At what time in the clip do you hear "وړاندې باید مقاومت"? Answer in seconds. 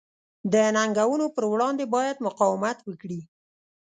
1.51-2.77